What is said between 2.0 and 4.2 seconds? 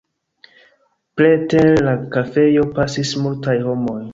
kafejo pasis multaj homoj.